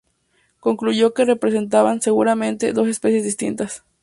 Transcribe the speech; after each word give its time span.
Concluyó 0.59 1.13
que 1.13 1.25
representaban, 1.25 2.01
seguramente, 2.01 2.73
dos 2.73 2.87
especies 2.87 3.23
distintas. 3.23 3.83